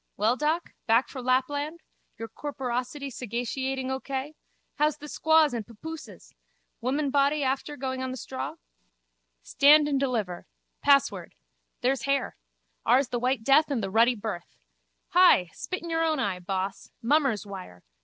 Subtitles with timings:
[0.17, 0.71] Well, doc?
[0.87, 1.79] Back fro Lapland?
[2.17, 4.33] Your corporosity sagaciating O K?
[4.77, 6.33] How's the squaws and papooses?
[6.81, 8.55] Womanbody after going on the straw?
[9.43, 10.47] Stand and deliver.
[10.81, 11.35] Password.
[11.81, 12.35] There's hair.
[12.83, 14.57] Ours the white death and the ruddy birth.
[15.09, 15.51] Hi!
[15.53, 16.89] Spit in your own eye, boss!
[17.03, 17.83] Mummer's wire.